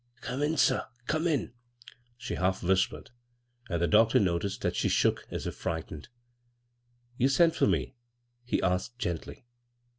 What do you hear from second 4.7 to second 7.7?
she shook as if hightened." You sent for